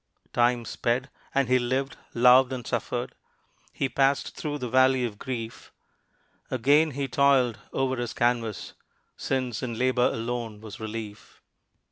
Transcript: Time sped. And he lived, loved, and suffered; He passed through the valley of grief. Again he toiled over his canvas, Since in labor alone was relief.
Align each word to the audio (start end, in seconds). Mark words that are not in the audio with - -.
Time 0.33 0.65
sped. 0.65 1.11
And 1.35 1.47
he 1.47 1.59
lived, 1.59 1.95
loved, 2.15 2.51
and 2.51 2.65
suffered; 2.65 3.13
He 3.71 3.87
passed 3.87 4.35
through 4.35 4.57
the 4.57 4.67
valley 4.67 5.05
of 5.05 5.19
grief. 5.19 5.71
Again 6.49 6.89
he 6.97 7.07
toiled 7.07 7.59
over 7.71 7.95
his 7.97 8.13
canvas, 8.13 8.73
Since 9.15 9.61
in 9.61 9.77
labor 9.77 10.05
alone 10.07 10.59
was 10.59 10.79
relief. 10.79 11.39